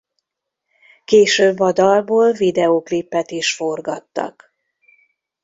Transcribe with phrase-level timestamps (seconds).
[1.05, 4.53] Később a dalból videóklipet is forgattak.